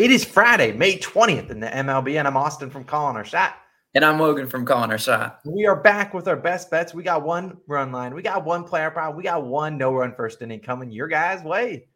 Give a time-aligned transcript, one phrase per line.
[0.00, 3.56] It is Friday, May 20th in the MLB, and I'm Austin from Calling Our Shot.
[3.94, 5.40] And I'm Logan from Calling Our Shot.
[5.44, 6.94] We are back with our best bets.
[6.94, 10.14] We got one run line, we got one player prop, we got one no run
[10.14, 11.88] first inning coming your guys' way.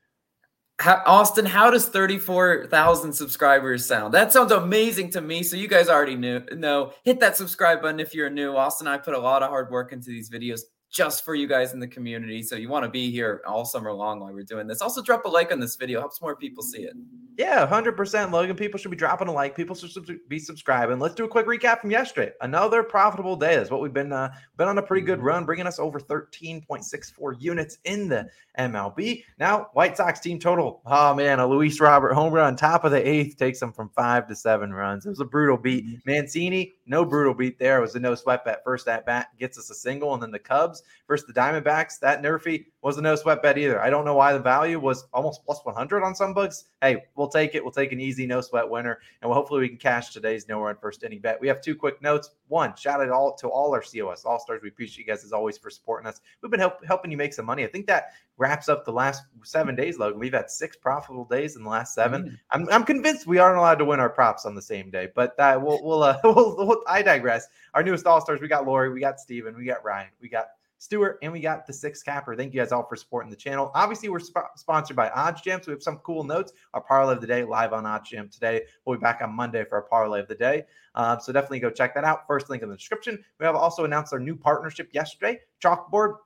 [0.81, 4.13] How, Austin, how does 34,000 subscribers sound?
[4.13, 5.43] That sounds amazing to me.
[5.43, 6.43] So you guys already knew.
[6.53, 8.55] No, hit that subscribe button if you're new.
[8.55, 10.61] Austin, I put a lot of hard work into these videos
[10.91, 12.43] just for you guys in the community.
[12.43, 14.83] So you want to be here all summer long while we're doing this.
[14.83, 16.93] Also, drop a like on this video, helps more people see it.
[17.37, 18.55] Yeah, 100% Logan.
[18.55, 19.57] People should be dropping a like.
[19.57, 21.01] People should be subscribing.
[21.01, 22.33] Let's do a quick recap from yesterday.
[22.41, 25.67] Another profitable day is what we've been uh, been on a pretty good run, bringing
[25.67, 29.25] us over 13.64 units in the MLB.
[29.39, 30.81] Now, White Sox team total.
[30.87, 34.29] Oh man, a Luis Robert home run, top of the eighth, takes them from five
[34.29, 35.05] to seven runs.
[35.05, 35.85] It was a brutal beat.
[35.85, 36.11] Mm-hmm.
[36.11, 37.79] Mancini, no brutal beat there.
[37.79, 38.63] It was a no sweat bet.
[38.65, 41.99] First at bat gets us a single, and then the Cubs versus the Diamondbacks.
[41.99, 43.83] That Nerfy was a no sweat bet either.
[43.83, 46.65] I don't know why the value was almost plus 100 on some books.
[46.81, 47.63] Hey, we'll take it.
[47.63, 50.61] We'll take an easy no sweat winner, and we'll, hopefully we can cash today's no
[50.61, 51.41] run first inning bet.
[51.41, 52.31] We have two quick notes.
[52.49, 54.63] One, shout out all to all our COS All Stars.
[54.63, 56.21] We appreciate you guys as always for supporting us.
[56.43, 57.65] We've been help, helping you make some money.
[57.65, 60.19] I think that wraps up the last seven days, Logan.
[60.19, 62.39] We've had six profitable days in the last 7 mm.
[62.51, 65.39] I'm, I'm convinced we aren't allowed to win our props on the same day, but
[65.39, 67.47] uh, we'll, we'll, uh, we'll, we'll, I digress.
[67.75, 70.47] Our newest All Stars, we got Lori, we got Steven, we got Ryan, we got
[70.85, 72.37] Stewart, and we got the six capper.
[72.37, 73.71] Thank you guys all for supporting the channel.
[73.75, 76.53] Obviously, we're sp- sponsored by OddsJam, so we have some cool notes.
[76.75, 78.65] Our parlay of the day live on OddsJam today.
[78.85, 80.65] We'll be back on Monday for our parlay of the day.
[80.95, 82.27] Um, so definitely go check that out.
[82.27, 83.19] First link in the description.
[83.41, 85.41] We have also announced our new partnership yesterday.
[85.63, 86.17] Chalkboard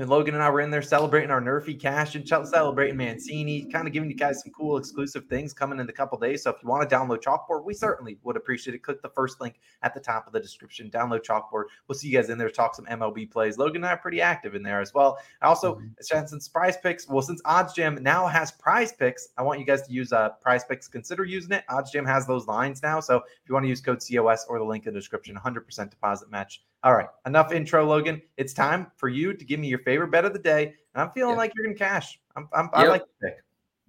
[0.00, 3.88] and Logan and I were in there celebrating our Nerfy cash and celebrating Mancini, kind
[3.88, 6.44] of giving you guys some cool exclusive things coming in a couple days.
[6.44, 8.78] So if you want to download Chalkboard, we certainly would appreciate it.
[8.78, 10.88] Click the first link at the top of the description.
[10.88, 11.64] Download Chalkboard.
[11.88, 13.58] We'll see you guys in there talk some MLB plays.
[13.58, 15.18] Logan and I are pretty active in there as well.
[15.42, 16.26] I also, mm-hmm.
[16.26, 19.92] since Prize Picks, well, since OddsJam now has Prize Picks, I want you guys to
[19.92, 20.86] use uh, Prize Picks.
[20.86, 21.64] Consider using it.
[21.68, 23.00] OddsJam has those lines now.
[23.00, 25.90] So if you want to use code COS or the link in the description, 100%
[25.90, 28.22] deposit match all right, enough intro, Logan.
[28.36, 31.10] It's time for you to give me your favorite bet of the day, and I'm
[31.10, 31.38] feeling yep.
[31.38, 32.20] like you're gonna cash.
[32.36, 32.72] I'm, I'm yep.
[32.74, 33.36] I like the pick.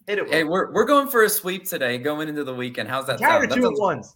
[0.08, 0.30] Hit it.
[0.30, 2.90] Hey, we're we're going for a sweep today, going into the weekend.
[2.90, 3.20] How's that?
[3.20, 4.16] Tired of two and ones.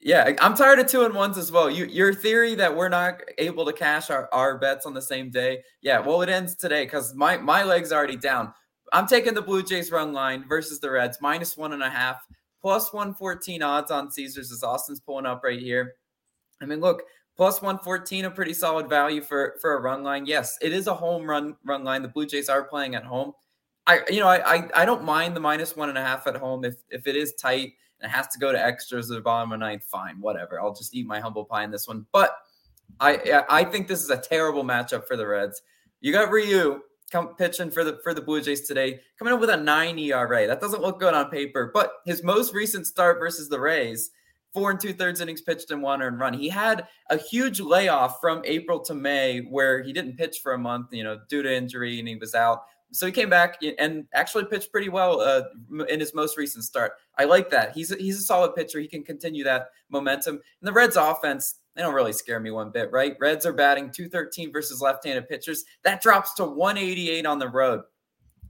[0.00, 1.70] Yeah, I'm tired of two and ones as well.
[1.70, 5.30] You, your theory that we're not able to cash our, our bets on the same
[5.30, 5.62] day.
[5.80, 8.52] Yeah, well, it ends today because my my leg's already down.
[8.92, 12.24] I'm taking the Blue Jays run line versus the Reds minus one and a half,
[12.60, 15.94] plus 114 odds on Caesars as Austin's pulling up right here.
[16.60, 17.02] I mean, look,
[17.36, 20.26] plus 114 a pretty solid value for for a run line.
[20.26, 22.02] Yes it is a home run run line.
[22.02, 23.32] The blue jays are playing at home.
[23.86, 26.36] I you know i i, I don't mind the minus one and a half at
[26.36, 26.64] home.
[26.64, 29.52] If if it is tight and it has to go to extras at the bottom
[29.52, 30.60] of ninth fine whatever.
[30.60, 32.06] I'll just eat my humble pie in this one.
[32.12, 32.36] But
[33.00, 35.62] i i think this is a terrible matchup for the reds.
[36.00, 36.80] You got ryu
[37.10, 40.46] come pitching for the for the blue jays today coming up with a 9 era
[40.46, 44.10] that doesn't look good on paper but his most recent start versus the rays
[44.54, 46.32] four and two thirds innings pitched and one earned run.
[46.32, 50.58] He had a huge layoff from April to May where he didn't pitch for a
[50.58, 52.62] month, you know, due to injury and he was out.
[52.92, 55.42] So he came back and actually pitched pretty well uh,
[55.88, 56.92] in his most recent start.
[57.18, 57.72] I like that.
[57.72, 58.78] He's a, he's a solid pitcher.
[58.78, 60.36] He can continue that momentum.
[60.36, 63.16] And the Reds' offense, they don't really scare me one bit, right?
[63.18, 65.64] Reds are batting 213 versus left-handed pitchers.
[65.82, 67.82] That drops to 188 on the road.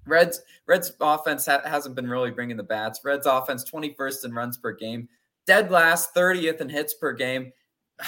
[0.07, 3.01] Reds Reds offense ha- hasn't been really bringing the bats.
[3.03, 5.09] Reds offense 21st in runs per game
[5.47, 7.53] dead last, 30th in hits per game.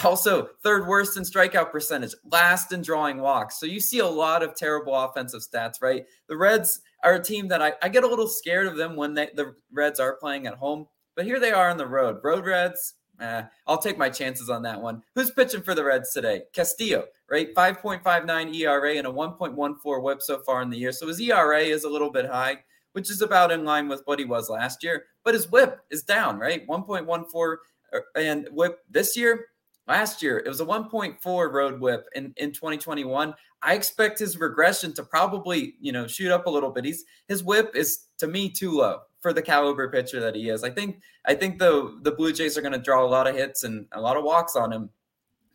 [0.03, 3.61] Also, third worst in strikeout percentage, last in drawing walks.
[3.61, 6.05] So you see a lot of terrible offensive stats, right?
[6.29, 9.15] The Reds are a team that I, I get a little scared of them when
[9.15, 10.87] they, the Reds are playing at home.
[11.15, 12.19] But here they are on the road.
[12.25, 15.03] Road Reds, eh, I'll take my chances on that one.
[15.15, 16.43] Who's pitching for the Reds today?
[16.53, 17.55] Castillo, right?
[17.55, 20.93] 5.59 ERA and a 1.14 whip so far in the year.
[20.93, 22.59] So his ERA is a little bit high
[22.97, 25.05] which is about in line with what he was last year.
[25.27, 26.65] But his whip is down, right?
[26.69, 27.57] 1.14
[27.93, 29.47] uh, and whip this year.
[29.89, 33.35] Last year, it was a 1.4 road whip in, in 2021.
[33.61, 36.85] I expect his regression to probably, you know, shoot up a little bit.
[36.85, 40.63] He's his whip is to me too low for the caliber pitcher that he is.
[40.63, 43.35] I think I think the the Blue Jays are going to draw a lot of
[43.35, 44.91] hits and a lot of walks on him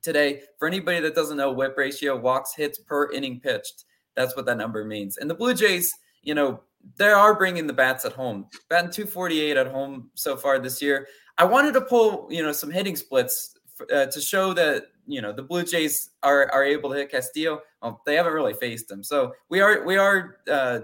[0.01, 0.41] today.
[0.59, 3.85] For anybody that doesn't know whip ratio, walks hits per inning pitched.
[4.17, 5.15] That's what that number means.
[5.15, 5.93] And the Blue Jays,
[6.23, 6.61] you know,
[6.97, 8.47] they are bringing the bats at home.
[8.69, 11.07] Batting 248 at home so far this year.
[11.37, 13.57] I wanted to pull, you know, some hitting splits
[13.93, 17.61] uh, to show that you know the Blue Jays are are able to hit Castillo.
[17.81, 20.79] Well, they haven't really faced him, so we are we are uh,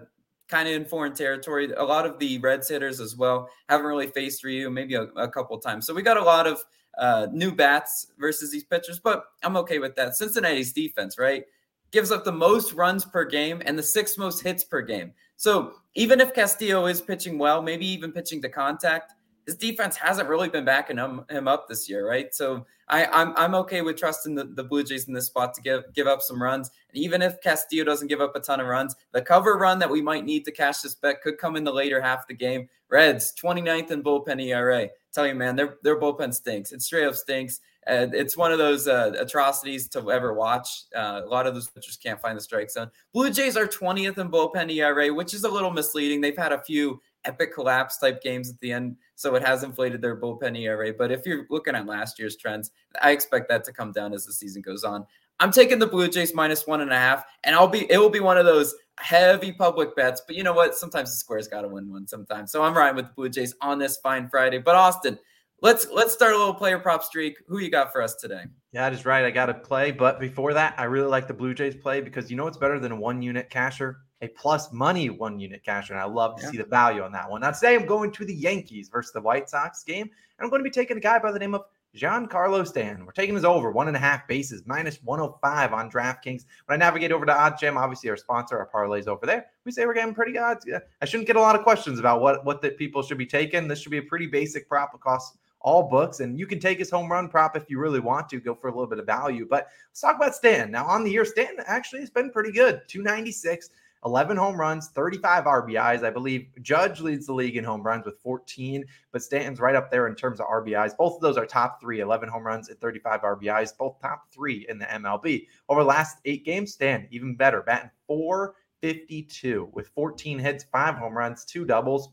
[0.47, 1.71] kind of in foreign territory.
[1.73, 5.27] A lot of the Reds hitters as well haven't really faced Ryu, maybe a, a
[5.27, 5.85] couple times.
[5.85, 6.63] So we got a lot of
[6.97, 10.15] uh, new bats versus these pitchers, but I'm okay with that.
[10.15, 11.43] Cincinnati's defense, right,
[11.91, 15.13] gives up the most runs per game and the sixth most hits per game.
[15.37, 19.13] So even if Castillo is pitching well, maybe even pitching to contact,
[19.45, 22.35] his defense hasn't really been backing him, him up this year, right?
[22.35, 25.61] So I, I'm I'm okay with trusting the, the Blue Jays in this spot to
[25.61, 26.69] give give up some runs.
[26.89, 29.89] And even if Castillo doesn't give up a ton of runs, the cover run that
[29.89, 32.33] we might need to cash this bet could come in the later half of the
[32.33, 32.67] game.
[32.89, 34.89] Reds 29th in bullpen ERA.
[35.13, 36.71] Tell you, man, their their bullpen stinks.
[36.71, 37.61] It straight up stinks.
[37.89, 40.83] It's one of those uh, atrocities to ever watch.
[40.95, 42.91] Uh, a lot of those pitchers can't find the strike zone.
[43.13, 46.19] Blue Jays are 20th in bullpen ERA, which is a little misleading.
[46.19, 50.01] They've had a few epic collapse type games at the end, so it has inflated
[50.01, 50.93] their bullpen ERA.
[50.93, 54.25] But if you're looking at last year's trends, I expect that to come down as
[54.25, 55.05] the season goes on.
[55.39, 58.09] I'm taking the Blue Jays minus one and a half, and I'll be it will
[58.09, 60.21] be one of those heavy public bets.
[60.25, 60.75] But you know what?
[60.75, 62.51] Sometimes the square's got to win one sometimes.
[62.51, 64.57] So I'm riding with the Blue Jays on this fine Friday.
[64.57, 65.19] But Austin,
[65.61, 67.37] let's let's start a little player prop streak.
[67.47, 68.43] Who you got for us today?
[68.71, 69.25] Yeah, that is right.
[69.25, 72.29] I got to play, but before that, I really like the Blue Jays play because
[72.29, 73.95] you know what's better than a one unit casher?
[74.21, 76.51] A plus money one unit casher, and I love to yeah.
[76.51, 77.41] see the value on that one.
[77.41, 80.59] Now today, I'm going to the Yankees versus the White Sox game, and I'm going
[80.59, 81.63] to be taking a guy by the name of
[81.95, 83.05] Giancarlo Stanton.
[83.05, 86.45] We're taking his over one and a half bases, minus 105 on DraftKings.
[86.65, 89.85] When I navigate over to OddsJam, obviously our sponsor, our parlays over there, we say
[89.85, 90.65] we're getting pretty odds.
[91.01, 93.67] I shouldn't get a lot of questions about what what the people should be taking.
[93.67, 96.89] This should be a pretty basic prop across all books, and you can take his
[96.89, 99.45] home run prop if you really want to go for a little bit of value.
[99.45, 100.71] But let's talk about Stanton.
[100.71, 102.83] Now on the year, Stanton actually has been pretty good.
[102.87, 103.69] 296.
[104.05, 106.05] 11 home runs, 35 RBIs.
[106.05, 109.91] I believe Judge leads the league in home runs with 14, but Stanton's right up
[109.91, 110.95] there in terms of RBIs.
[110.95, 114.65] Both of those are top three 11 home runs and 35 RBIs, both top three
[114.69, 115.47] in the MLB.
[115.67, 121.17] Over the last eight games, Stan even better, batting 452 with 14 hits, five home
[121.17, 122.09] runs, two doubles.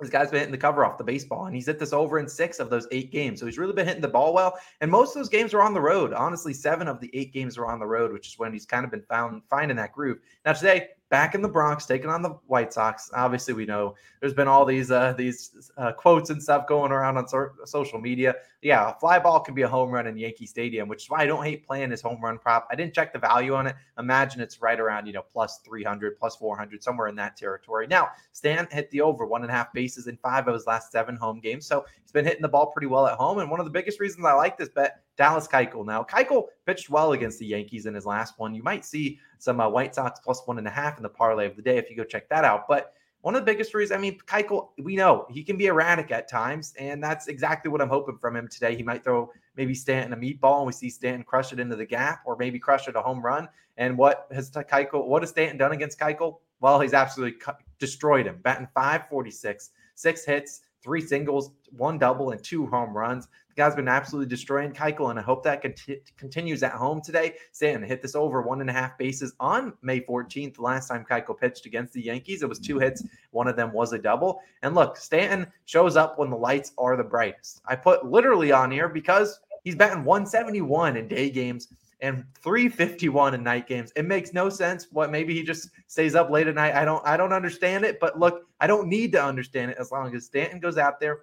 [0.00, 2.28] This guy's been hitting the cover off the baseball, and he's hit this over in
[2.28, 3.40] six of those eight games.
[3.40, 4.56] So he's really been hitting the ball well.
[4.80, 6.12] And most of those games are on the road.
[6.12, 8.84] Honestly, seven of the eight games are on the road, which is when he's kind
[8.84, 10.18] of been found finding that groove.
[10.44, 13.10] Now today, back in the Bronx, taking on the White Sox.
[13.14, 17.16] Obviously, we know there's been all these uh, these uh, quotes and stuff going around
[17.16, 18.34] on so- social media.
[18.62, 21.20] Yeah, a fly ball can be a home run in Yankee Stadium, which is why
[21.20, 22.68] I don't hate playing his home run prop.
[22.70, 23.76] I didn't check the value on it.
[23.98, 27.86] Imagine it's right around you know plus 300, plus 400, somewhere in that territory.
[27.86, 30.92] Now, Stan hit the over one and a half bases in five of his last
[30.92, 33.38] seven home games, so he's been hitting the ball pretty well at home.
[33.38, 35.84] And one of the biggest reasons I like this bet Dallas Keuchel.
[35.84, 38.54] Now, Keuchel pitched well against the Yankees in his last one.
[38.54, 41.46] You might see some uh, White Sox plus one and a half in the parlay
[41.46, 42.68] of the day if you go check that out.
[42.68, 46.12] But one of the biggest reasons, I mean, Keuchel, we know he can be erratic
[46.12, 48.76] at times, and that's exactly what I'm hoping from him today.
[48.76, 51.84] He might throw maybe Stanton a meatball, and we see Stanton crush it into the
[51.84, 53.48] gap, or maybe crush it a home run.
[53.76, 56.38] And what has Keuchel, what has Stanton done against Keuchel?
[56.60, 57.40] Well, he's absolutely
[57.80, 63.28] destroyed him, batting 546, six hits, three singles, one double, and two home runs
[63.58, 67.34] guy's been absolutely destroying Keuchel, and I hope that conti- continues at home today.
[67.52, 70.54] Stanton hit this over one and a half bases on May 14th.
[70.54, 73.04] The last time Keuchel pitched against the Yankees, it was two hits.
[73.32, 74.40] One of them was a double.
[74.62, 77.60] And look, Stanton shows up when the lights are the brightest.
[77.66, 81.68] I put literally on here because he's batting 171 in day games
[82.00, 83.92] and 351 in night games.
[83.96, 84.86] It makes no sense.
[84.92, 86.74] What maybe he just stays up late at night.
[86.74, 89.90] I don't I don't understand it, but look, I don't need to understand it as
[89.90, 91.22] long as Stanton goes out there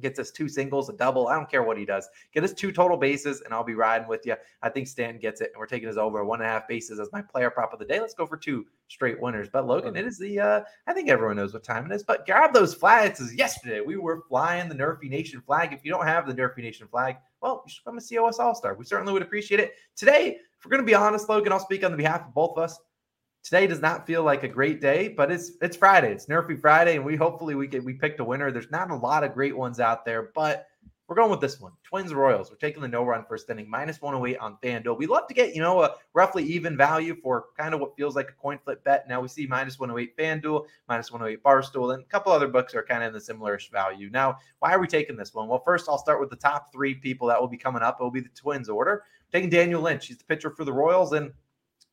[0.00, 1.28] gets us two singles, a double.
[1.28, 2.08] I don't care what he does.
[2.32, 4.34] Get us two total bases, and I'll be riding with you.
[4.62, 7.00] I think Stanton gets it, and we're taking his over one and a half bases
[7.00, 8.00] as my player prop of the day.
[8.00, 9.48] Let's go for two straight winners.
[9.52, 12.02] But Logan, it is the uh, I think everyone knows what time it is.
[12.02, 13.20] But grab those flags.
[13.20, 15.72] As yesterday we were flying the Nerfy Nation flag.
[15.72, 18.54] If you don't have the Nerfy Nation flag, well, you should come and COS All
[18.54, 18.74] Star.
[18.74, 19.74] We certainly would appreciate it.
[19.96, 22.56] Today, if we're going to be honest, Logan, I'll speak on the behalf of both
[22.56, 22.78] of us
[23.48, 26.12] today does not feel like a great day, but it's it's Friday.
[26.12, 28.50] It's Nerfy Friday, and we hopefully we get we picked a winner.
[28.50, 30.66] There's not a lot of great ones out there, but
[31.06, 31.72] we're going with this one.
[31.82, 32.50] Twins Royals.
[32.50, 34.98] We're taking the no run first inning, minus 108 on FanDuel.
[34.98, 38.14] We love to get, you know, a roughly even value for kind of what feels
[38.14, 39.08] like a coin flip bet.
[39.08, 42.82] Now we see minus 108 FanDuel, minus 108 Barstool, and a couple other books are
[42.82, 44.10] kind of in the similarish value.
[44.10, 45.48] Now, why are we taking this one?
[45.48, 47.96] Well, first I'll start with the top three people that will be coming up.
[47.98, 49.04] It will be the Twins order.
[49.32, 50.08] taking Daniel Lynch.
[50.08, 51.32] He's the pitcher for the Royals, and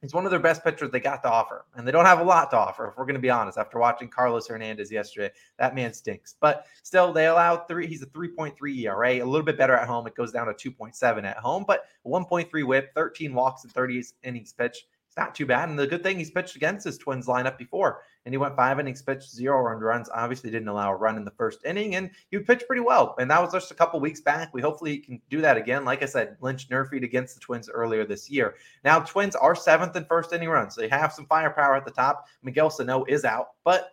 [0.06, 2.24] He's one of their best pitchers they got to offer, and they don't have a
[2.24, 2.90] lot to offer.
[2.90, 6.36] If we're going to be honest, after watching Carlos Hernandez yesterday, that man stinks.
[6.40, 7.88] But still, they allow three.
[7.88, 10.06] He's a 3.3 ERA, a little bit better at home.
[10.06, 14.54] It goes down to 2.7 at home, but 1.3 WHIP, 13 walks and 30 innings
[14.54, 14.86] pitched
[15.18, 15.70] not too bad.
[15.70, 18.80] And the good thing he's pitched against his Twins lineup before, and he went five
[18.80, 20.10] innings, pitched zero earned runs.
[20.14, 23.16] Obviously, didn't allow a run in the first inning, and he pitched pretty well.
[23.20, 24.54] And that was just a couple weeks back.
[24.54, 25.86] We hopefully can do that again.
[25.86, 28.56] Like I said, Lynch nerfied against the Twins earlier this year.
[28.84, 30.76] Now, Twins are seventh in first inning runs.
[30.76, 32.26] They have some firepower at the top.
[32.44, 33.92] Miguel Sano is out, but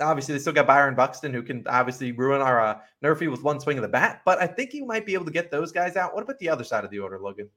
[0.00, 3.60] obviously they still got Byron Buxton who can obviously ruin our uh, Nerfy with one
[3.60, 4.22] swing of the bat.
[4.24, 6.14] But I think he might be able to get those guys out.
[6.14, 7.48] What about the other side of the order, Logan?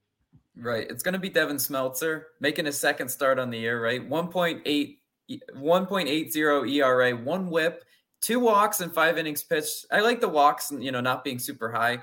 [0.60, 0.86] Right.
[0.90, 4.08] It's going to be Devin Smeltzer making his second start on the year, right?
[4.08, 4.98] 1.8
[5.56, 7.84] 1.80 ERA, one whip,
[8.22, 9.86] two walks and five innings pitched.
[9.92, 12.00] I like the walks, and you know, not being super high.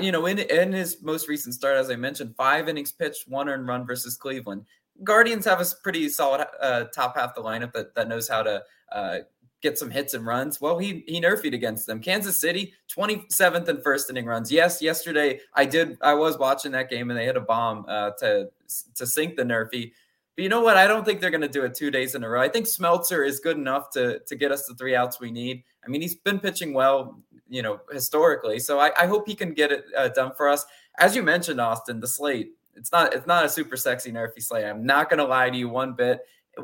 [0.00, 3.48] You know, in in his most recent start, as I mentioned, five innings pitched, one
[3.48, 4.64] earned run versus Cleveland.
[5.04, 8.62] Guardians have a pretty solid uh, top half the lineup that that knows how to
[8.92, 9.18] uh,
[9.62, 10.60] get some hits and runs.
[10.60, 12.00] Well, he he nerfied against them.
[12.00, 14.52] Kansas City, 27th and first inning runs.
[14.52, 18.10] Yes, yesterday I did I was watching that game and they hit a bomb uh,
[18.18, 18.50] to
[18.94, 19.92] to sink the nerfy.
[20.36, 20.76] But you know what?
[20.76, 22.42] I don't think they're going to do it two days in a row.
[22.42, 25.64] I think Smeltzer is good enough to to get us the three outs we need.
[25.84, 28.58] I mean, he's been pitching well, you know, historically.
[28.58, 30.66] So I, I hope he can get it uh, done for us.
[30.98, 32.52] As you mentioned, Austin, the slate.
[32.74, 34.66] It's not it's not a super sexy nerfy slate.
[34.66, 36.20] I'm not going to lie to you one bit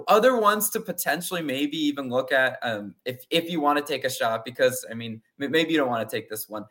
[0.08, 4.04] other ones to potentially maybe even look at um, if if you want to take
[4.04, 6.64] a shot because I mean maybe you don't want to take this one.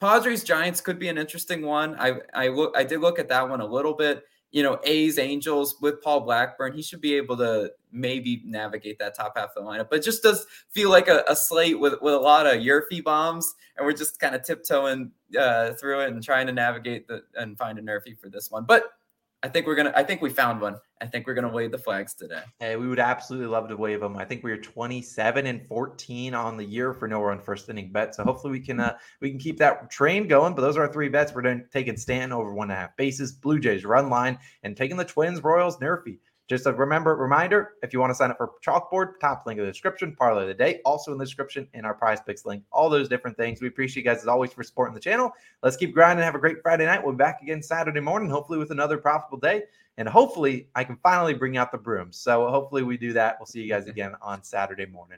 [0.00, 1.96] Padres Giants could be an interesting one.
[1.98, 4.24] I I look I did look at that one a little bit.
[4.52, 9.14] You know, A's Angels with Paul Blackburn, he should be able to maybe navigate that
[9.14, 9.88] top half of the lineup.
[9.90, 13.54] But just does feel like a, a slate with with a lot of Yerfy bombs,
[13.76, 17.56] and we're just kind of tiptoeing uh, through it and trying to navigate the and
[17.58, 18.64] find a nerfy for this one.
[18.64, 18.84] But
[19.42, 19.92] I think we're gonna.
[19.94, 20.76] I think we found one.
[21.00, 22.40] I think we're gonna wave the flags today.
[22.58, 24.16] Hey, we would absolutely love to wave them.
[24.16, 27.92] I think we are 27 and 14 on the year for no run first inning
[27.92, 28.14] bet.
[28.14, 30.54] So hopefully we can uh, we can keep that train going.
[30.54, 31.34] But those are our three bets.
[31.34, 34.96] We're taking Stanton over one and a half bases, Blue Jays run line, and taking
[34.96, 36.18] the Twins, Royals, Nerfy.
[36.48, 39.64] Just a remember reminder: if you want to sign up for Chalkboard, top link in
[39.64, 40.14] the description.
[40.14, 42.62] Parlay of the day also in the description, in our Prize Picks link.
[42.70, 43.60] All those different things.
[43.60, 45.32] We appreciate you guys as always for supporting the channel.
[45.62, 46.24] Let's keep grinding.
[46.24, 47.02] Have a great Friday night.
[47.02, 49.62] We'll be back again Saturday morning, hopefully with another profitable day,
[49.96, 52.16] and hopefully I can finally bring out the brooms.
[52.16, 53.36] So hopefully we do that.
[53.40, 55.14] We'll see you guys again on Saturday morning.